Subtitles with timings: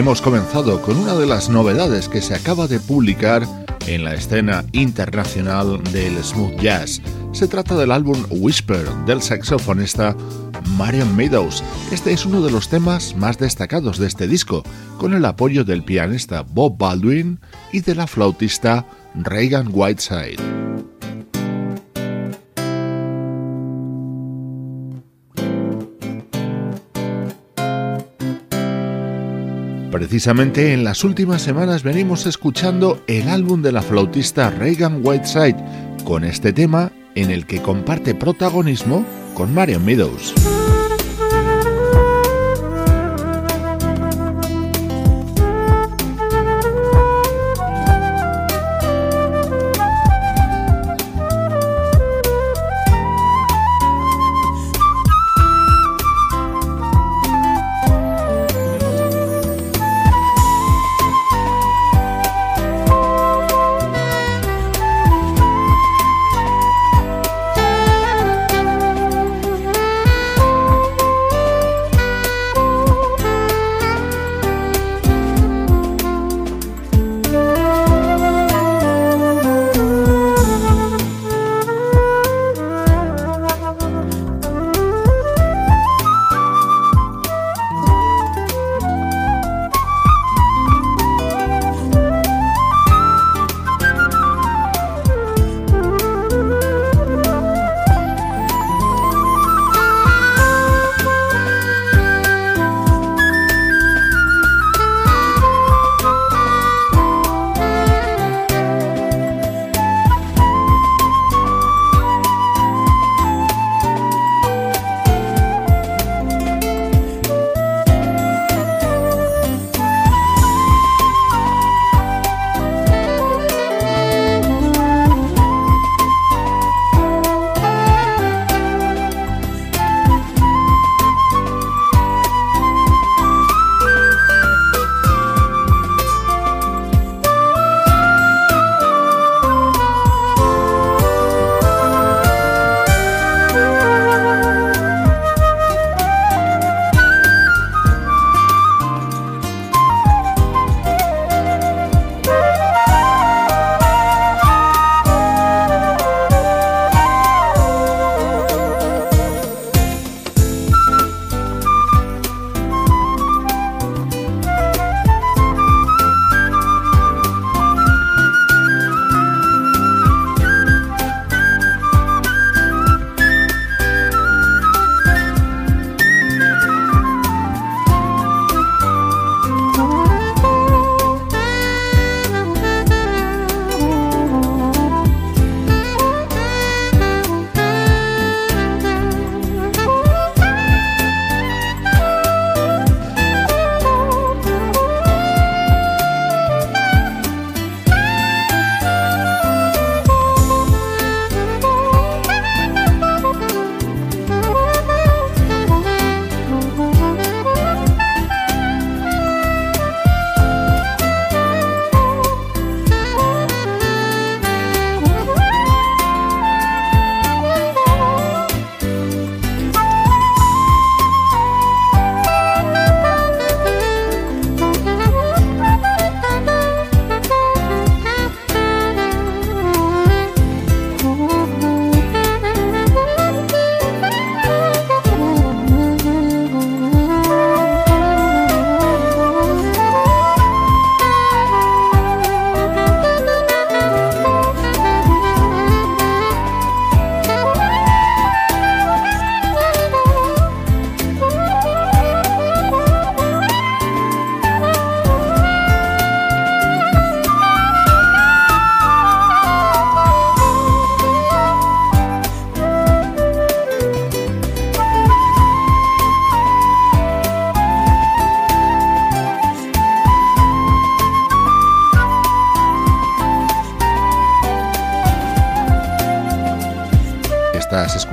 [0.00, 3.46] Hemos comenzado con una de las novedades que se acaba de publicar
[3.86, 7.02] en la escena internacional del smooth jazz.
[7.32, 10.16] Se trata del álbum Whisper del saxofonista
[10.78, 11.62] Marion Meadows.
[11.92, 14.62] Este es uno de los temas más destacados de este disco,
[14.96, 17.38] con el apoyo del pianista Bob Baldwin
[17.70, 20.59] y de la flautista Reagan Whiteside.
[30.10, 35.54] Precisamente en las últimas semanas venimos escuchando el álbum de la flautista Reagan Whiteside
[36.02, 40.34] con este tema en el que comparte protagonismo con Marion Meadows.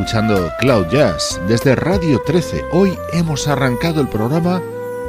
[0.07, 2.63] Escuchando Cloud Jazz desde Radio 13.
[2.71, 4.61] Hoy hemos arrancado el programa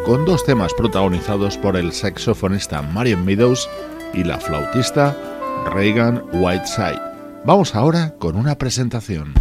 [0.05, 3.71] con dos temas protagonizados por el saxofonista Marion Meadows
[4.13, 5.17] y la flautista
[5.73, 7.01] Reagan Whiteside.
[7.45, 9.35] Vamos ahora con una presentación.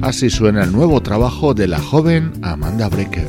[0.00, 3.26] Así suena el nuevo trabajo de la joven Amanda Brecker.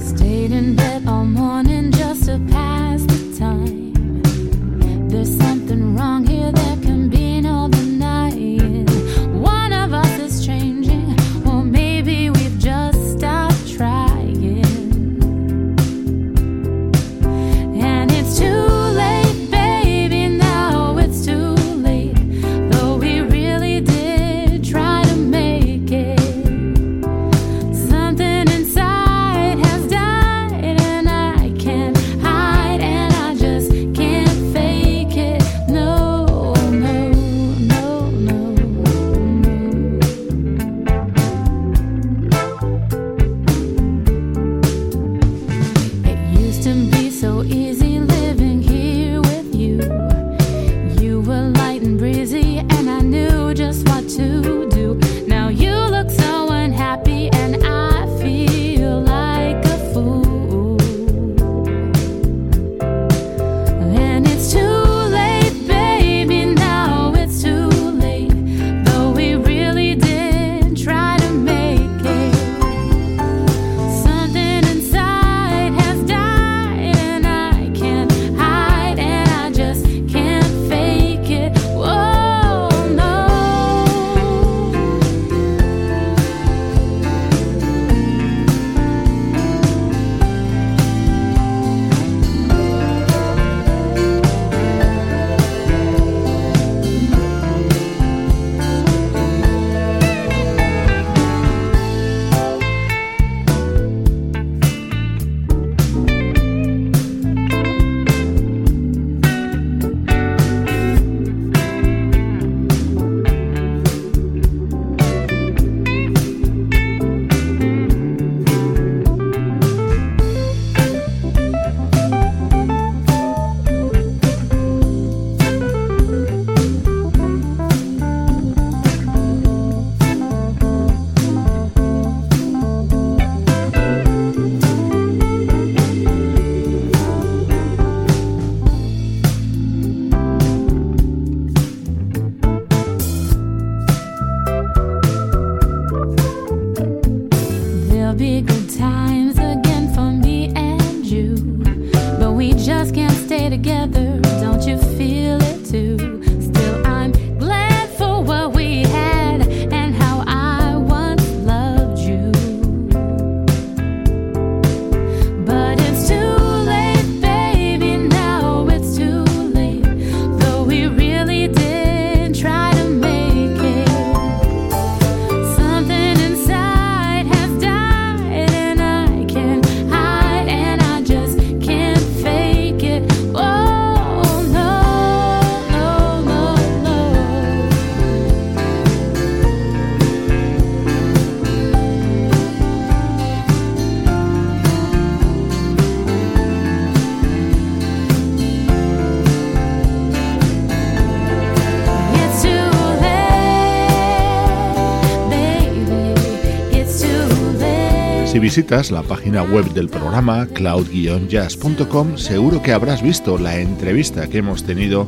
[208.56, 214.64] Visitas la página web del programa cloud-jazz.com, seguro que habrás visto la entrevista que hemos
[214.64, 215.08] tenido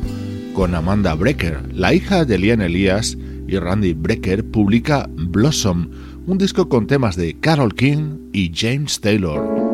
[0.52, 1.72] con Amanda Brecker.
[1.72, 5.90] La hija de Lian Elias y Randy Brecker publica Blossom,
[6.26, 9.65] un disco con temas de Carol King y James Taylor.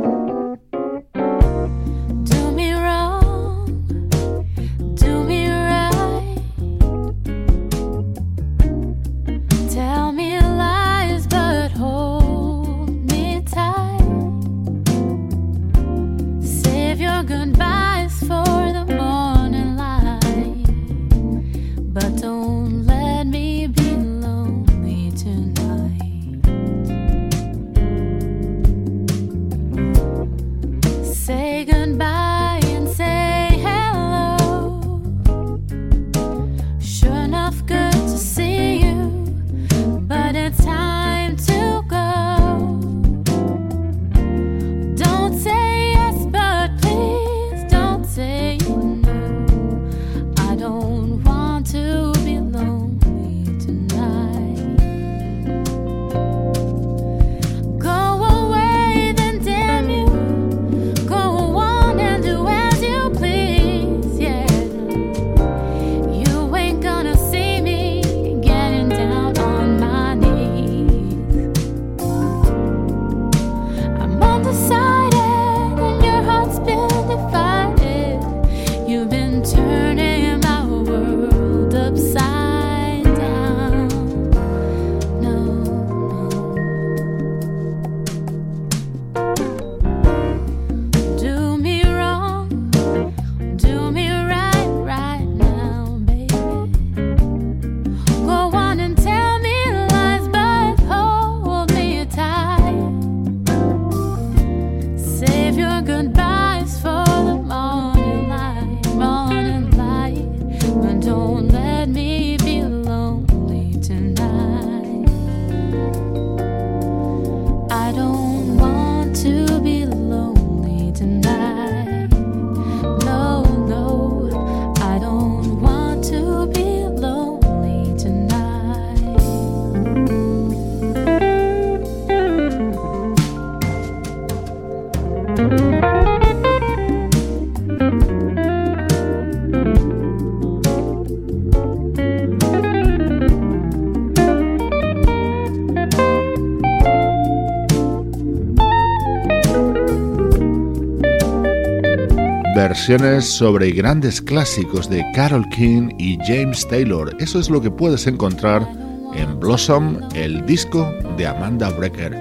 [152.82, 157.14] Versiones sobre grandes clásicos de Carol King y James Taylor.
[157.20, 158.68] Eso es lo que puedes encontrar
[159.14, 162.12] en Blossom, el disco de Amanda Brecker.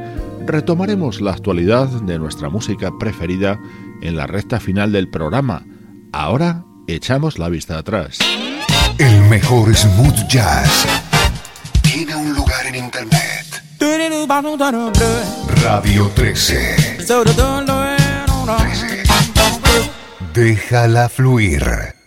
[0.45, 3.59] Retomaremos la actualidad de nuestra música preferida
[4.03, 5.65] en la recta final del programa.
[6.11, 8.19] Ahora echamos la vista atrás.
[8.99, 10.85] El mejor smooth jazz
[11.81, 13.63] tiene un lugar en internet.
[15.63, 16.97] Radio 13.
[20.33, 22.00] Déjala fluir.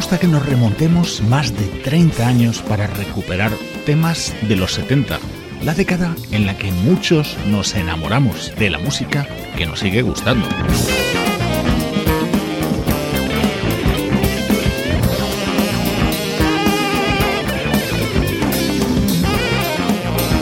[0.00, 3.52] Gusta que nos remontemos más de 30 años para recuperar
[3.84, 5.18] temas de los 70,
[5.62, 10.48] la década en la que muchos nos enamoramos de la música que nos sigue gustando.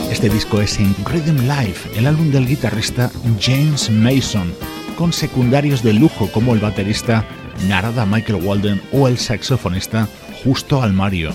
[0.09, 4.53] Este disco es en Rhythm Life, el álbum del guitarrista James Mason,
[4.97, 7.25] con secundarios de lujo como el baterista
[7.67, 10.07] Narada Michael Walden o el saxofonista
[10.43, 11.31] Justo Almario.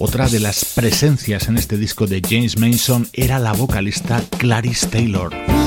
[0.00, 5.57] Otra de las presencias en este disco de James Mason era la vocalista Clarice Taylor.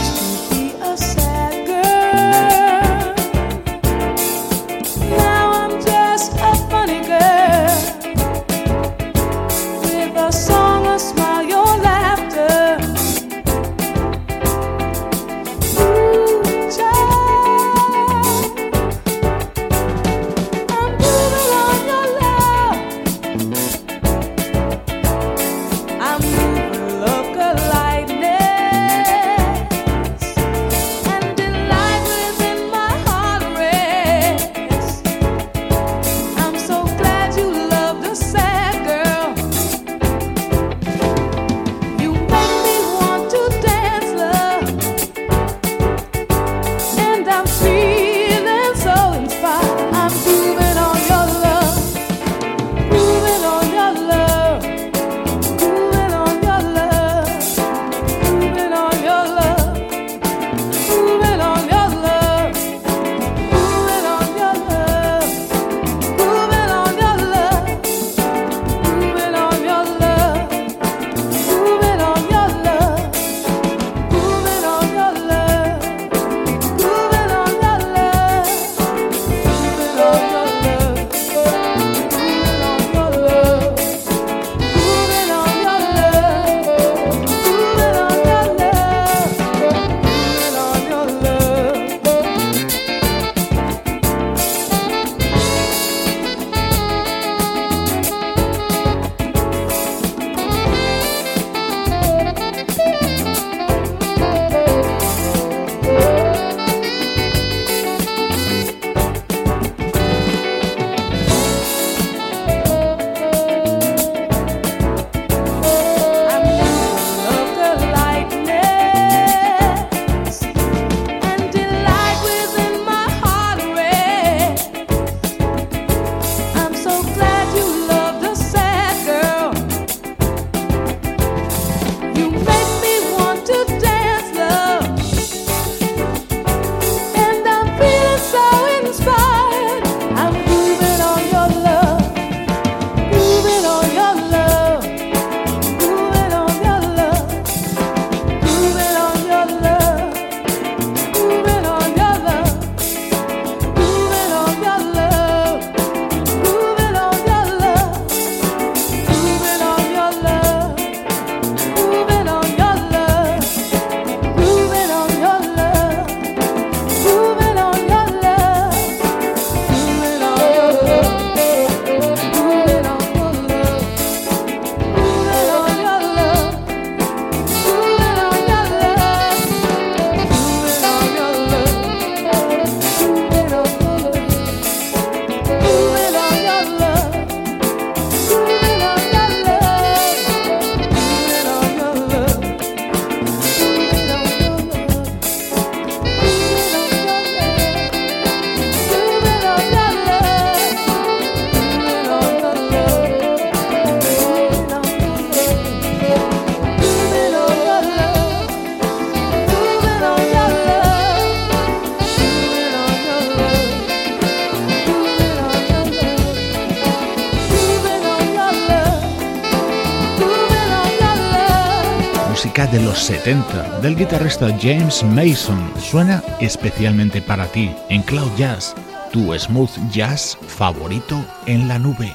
[223.11, 228.73] 70 del guitarrista James Mason suena especialmente para ti en Cloud Jazz,
[229.11, 232.09] tu smooth jazz favorito en la nube.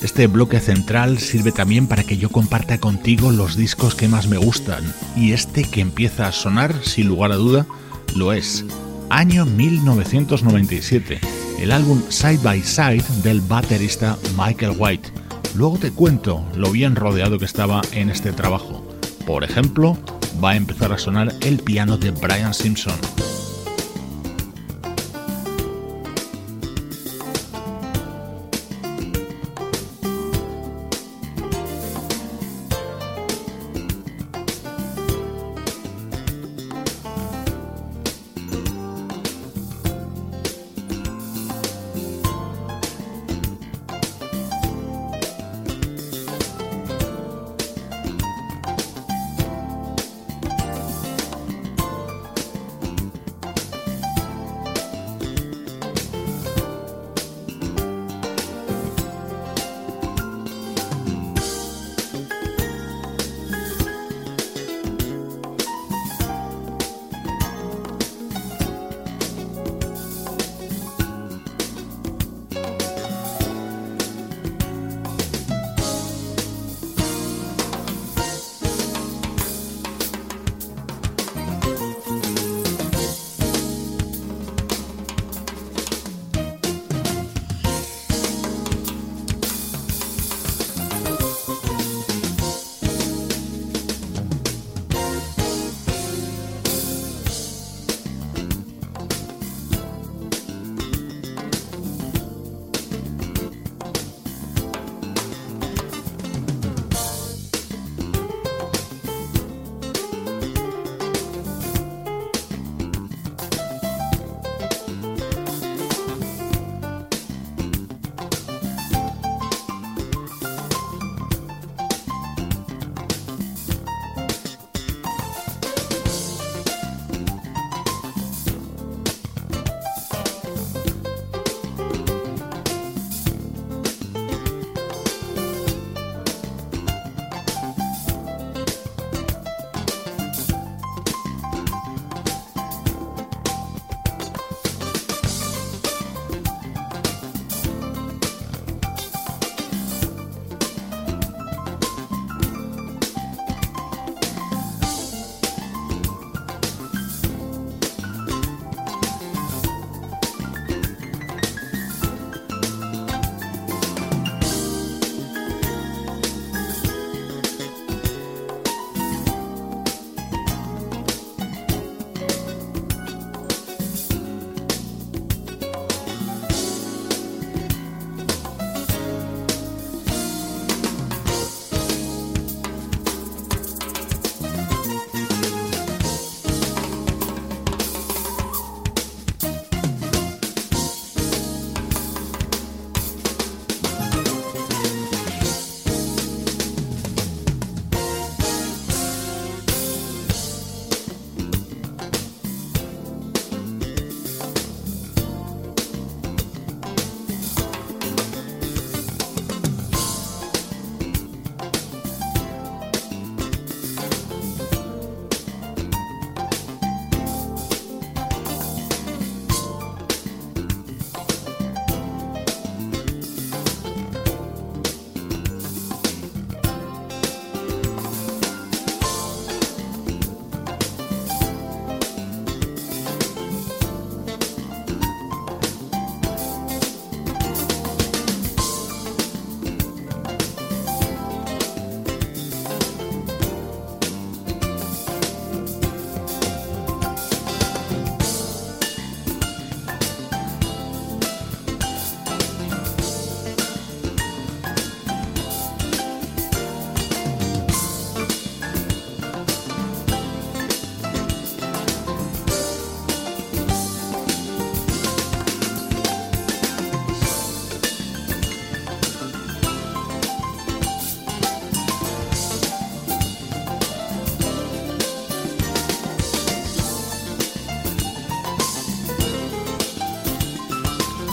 [0.00, 4.38] Este bloque central sirve también para que yo comparta contigo los discos que más me
[4.38, 7.66] gustan, y este que empieza a sonar, sin lugar a duda,
[8.14, 8.64] lo es.
[9.10, 15.10] Año 1997 el álbum Side by Side del baterista Michael White.
[15.54, 18.86] Luego te cuento lo bien rodeado que estaba en este trabajo.
[19.26, 19.96] Por ejemplo,
[20.42, 22.94] va a empezar a sonar el piano de Brian Simpson.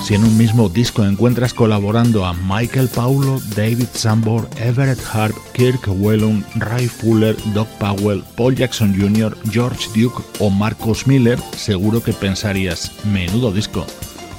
[0.04, 5.88] Si en un mismo disco encuentras colaborando a Michael Paulo, David Sambor, Everett Harp, Kirk
[5.88, 12.12] Whelan, Ray Fuller, Doc Powell, Paul Jackson Jr., George Duke o Marcus Miller, seguro que
[12.12, 13.88] pensarías, menudo disco.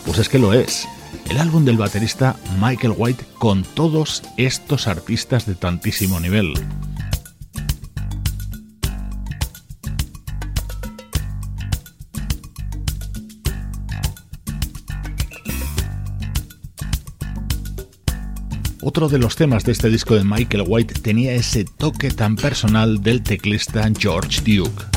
[0.05, 0.87] Pues es que lo es.
[1.31, 6.53] El álbum del baterista Michael White con todos estos artistas de tantísimo nivel.
[19.05, 23.03] Otro de los temas de este disco de Michael White tenía ese toque tan personal
[23.03, 24.94] del teclista George Duke.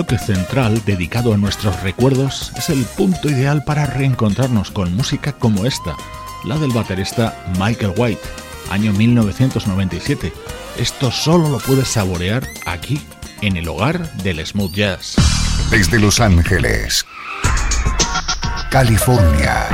[0.00, 5.66] Bloque central, dedicado a nuestros recuerdos, es el punto ideal para reencontrarnos con música como
[5.66, 5.94] esta,
[6.44, 8.22] la del baterista Michael White,
[8.70, 10.32] año 1997.
[10.78, 12.98] Esto solo lo puedes saborear aquí,
[13.42, 15.16] en el hogar del smooth jazz.
[15.70, 17.04] Desde Los Ángeles,
[18.70, 19.66] California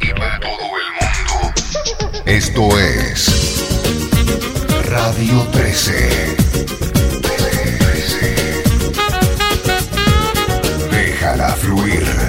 [0.00, 1.52] y para todo el mundo,
[2.24, 3.60] esto es
[4.88, 6.83] Radio 13.
[11.64, 12.23] Fluir.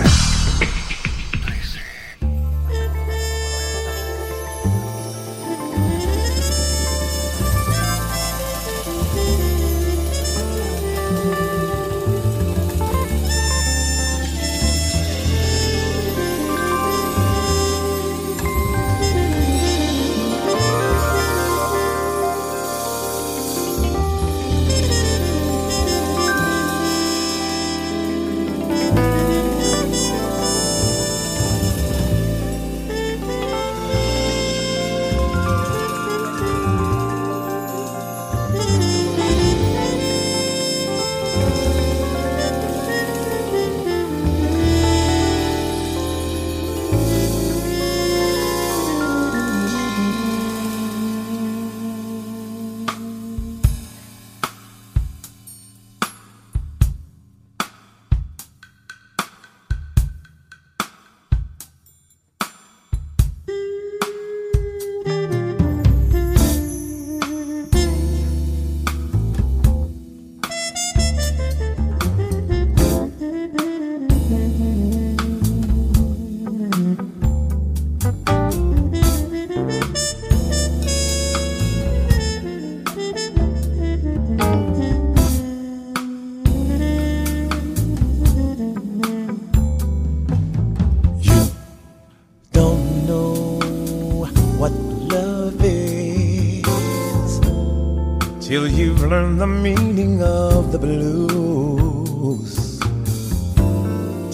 [99.16, 102.53] Learn the meaning of the blues.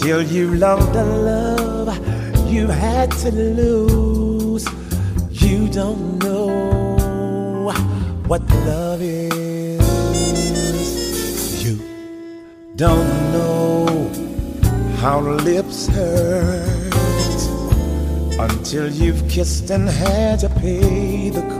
[0.01, 1.89] Till you loved a love
[2.51, 4.65] you had to lose.
[5.29, 6.47] You don't know
[8.29, 9.82] what love is.
[11.63, 11.75] You
[12.75, 13.86] don't know
[15.01, 15.19] how
[15.49, 17.41] lips hurt
[18.47, 21.51] until you've kissed and had to pay the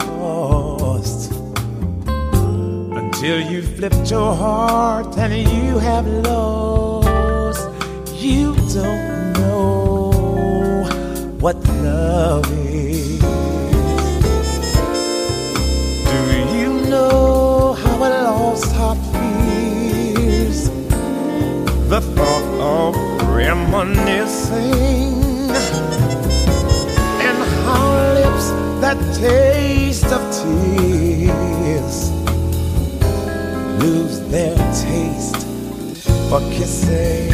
[3.22, 7.70] till you flipped your heart and you have lost.
[8.16, 10.90] You don't know
[11.40, 11.56] what
[11.86, 13.20] love is.
[16.10, 16.20] Do
[16.58, 20.72] you know how a lost heart feels?
[21.94, 22.96] The thought of
[23.38, 25.14] reminiscing
[27.28, 27.86] and how
[28.18, 28.48] lips
[28.82, 32.11] that taste of tears
[36.32, 37.30] for kissing.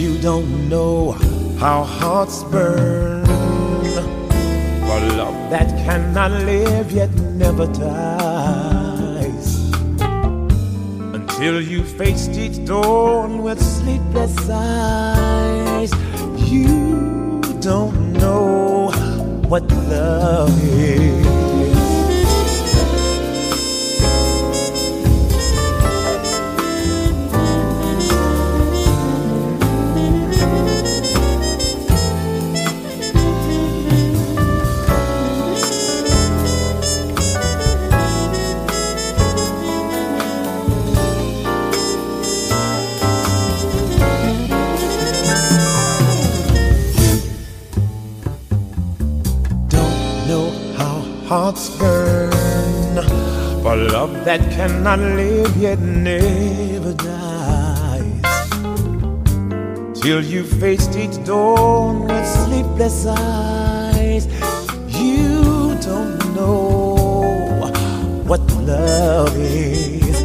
[0.00, 1.16] You don't know
[1.58, 3.26] how hearts burn
[4.86, 7.12] for love that cannot live yet
[7.42, 9.48] never dies.
[11.18, 15.90] Until you faced each dawn with sleepless eyes,
[16.52, 18.92] you don't know
[19.48, 21.31] what love is.
[51.32, 52.30] Hearts burn
[53.62, 58.20] for love that cannot live yet never dies.
[59.98, 64.26] Till you faced each dawn with sleepless eyes,
[64.88, 67.70] you don't know
[68.30, 70.18] what love is.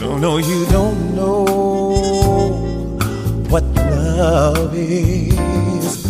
[0.00, 1.44] No, no, you don't know
[3.52, 6.06] what love is.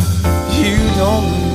[0.61, 1.48] You don't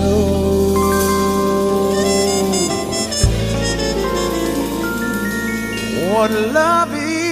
[6.14, 7.24] what love is.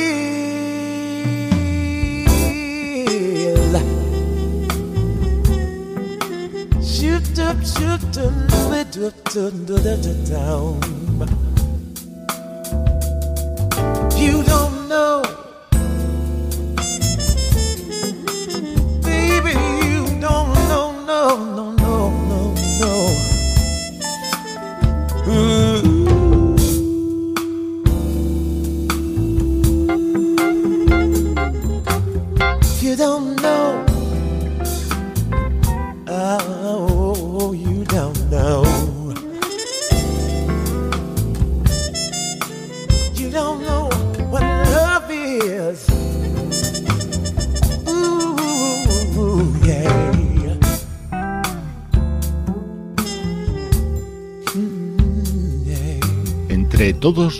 [6.81, 8.33] Shoot up, shoot up,
[10.25, 11.00] down.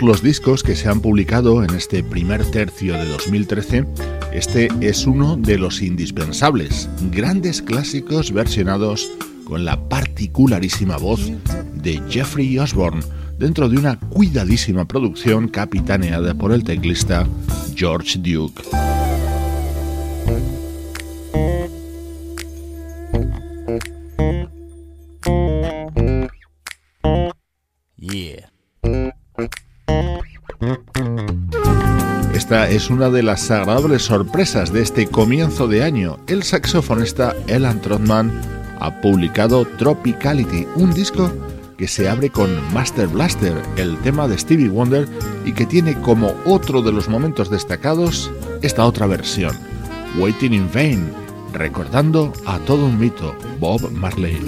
[0.02, 3.86] Los discos que se han publicado en este primer tercio de 2013,
[4.34, 9.10] este es uno de los indispensables, grandes clásicos versionados
[9.44, 11.32] con la particularísima voz
[11.74, 13.04] de Jeffrey Osborne
[13.38, 17.28] dentro de una cuidadísima producción capitaneada por el teclista
[17.76, 18.91] George Duke.
[32.82, 36.18] Es una de las agradables sorpresas de este comienzo de año.
[36.26, 38.32] El saxofonista Elan Trotman
[38.80, 41.32] ha publicado Tropicality, un disco
[41.78, 45.08] que se abre con Master Blaster, el tema de Stevie Wonder,
[45.46, 48.32] y que tiene como otro de los momentos destacados
[48.64, 49.56] esta otra versión,
[50.18, 51.14] Waiting in Vain,
[51.54, 54.40] recordando a todo un mito, Bob Marley.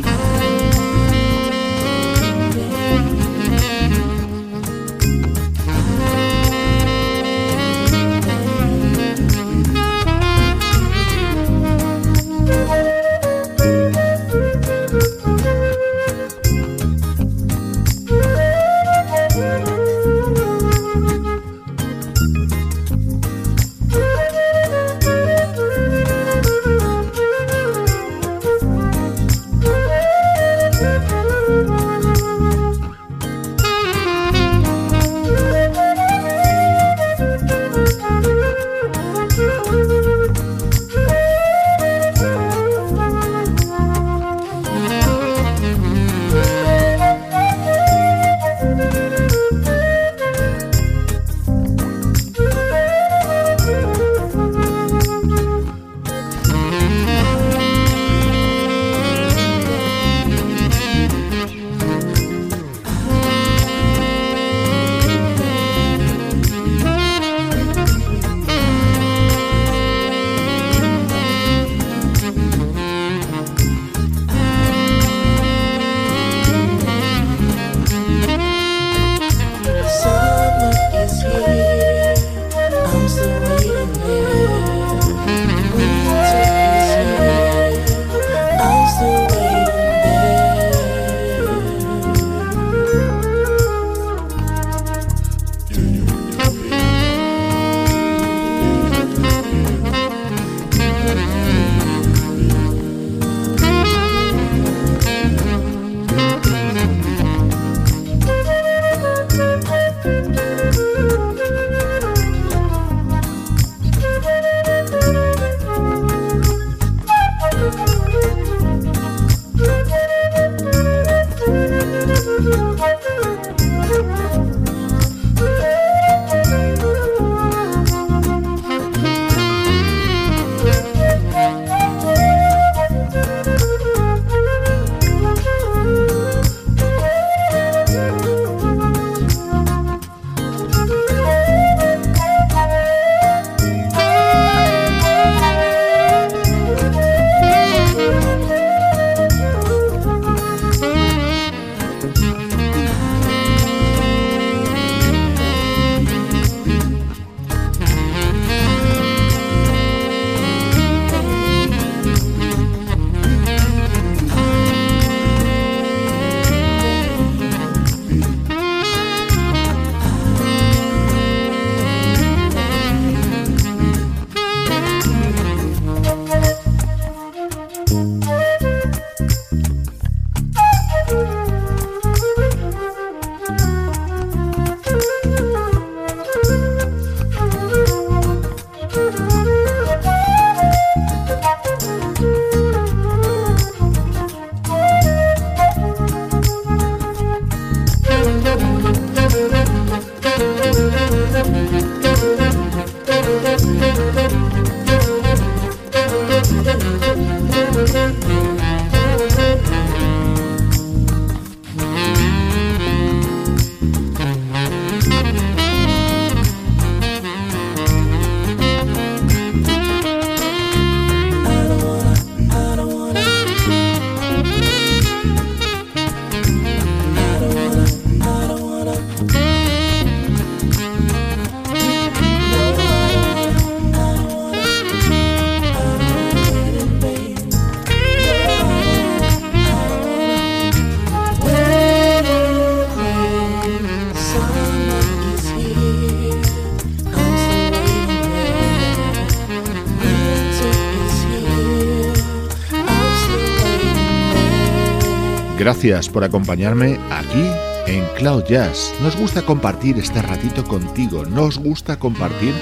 [255.58, 257.46] Gracias por acompañarme aquí
[257.88, 258.94] en Cloud Jazz.
[259.02, 262.54] Nos gusta compartir este ratito contigo, nos gusta compartir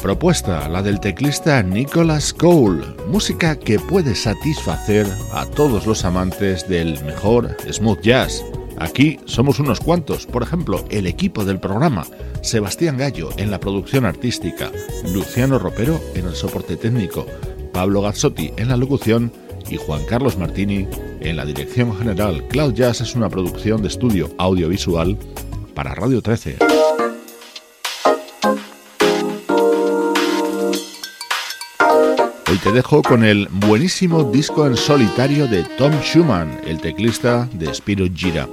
[0.00, 7.02] Propuesta, la del teclista Nicholas Cole, música que puede satisfacer a todos los amantes del
[7.04, 8.44] mejor smooth jazz.
[8.78, 12.06] Aquí somos unos cuantos, por ejemplo, el equipo del programa,
[12.40, 14.70] Sebastián Gallo en la producción artística,
[15.12, 17.26] Luciano Ropero en el soporte técnico,
[17.72, 19.32] Pablo Gazzotti en la locución
[19.68, 20.86] y Juan Carlos Martini
[21.20, 22.46] en la dirección general.
[22.46, 25.18] Cloud Jazz es una producción de estudio audiovisual
[25.74, 26.77] para Radio 13.
[32.68, 38.14] Te dejo con el buenísimo disco en solitario de Tom Schumann, el teclista de Spirit
[38.14, 38.46] Gira.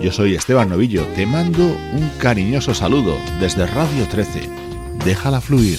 [0.00, 4.48] Yo soy Esteban Novillo, te mando un cariñoso saludo desde Radio 13.
[5.04, 5.78] Déjala fluir.